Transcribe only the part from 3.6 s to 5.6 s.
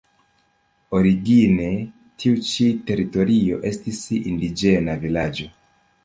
estis indiĝena vilaĝo.